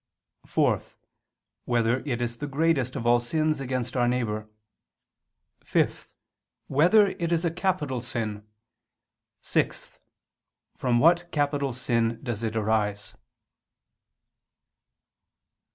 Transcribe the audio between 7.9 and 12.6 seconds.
sin? (6) From what capital sin does it